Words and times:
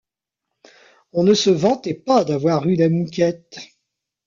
On 1.13 1.21
ne 1.23 1.35
se 1.35 1.51
vantait 1.51 1.93
pas 1.93 2.23
d’avoir 2.25 2.67
eu 2.67 2.73
la 2.75 2.89
Mouquette. 2.89 3.59